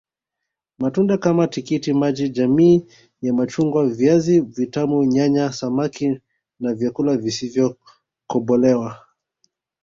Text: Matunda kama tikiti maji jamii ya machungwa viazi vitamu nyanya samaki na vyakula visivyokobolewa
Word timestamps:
Matunda 0.79 1.17
kama 1.17 1.47
tikiti 1.47 1.93
maji 1.93 2.29
jamii 2.29 2.85
ya 3.21 3.33
machungwa 3.33 3.87
viazi 3.89 4.41
vitamu 4.41 5.05
nyanya 5.05 5.51
samaki 5.51 6.21
na 6.59 6.73
vyakula 6.73 7.17
visivyokobolewa 7.17 9.05